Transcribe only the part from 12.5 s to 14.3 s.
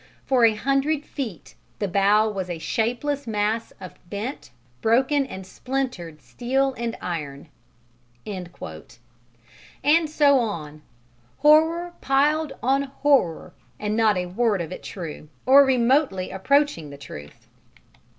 on horror, and not a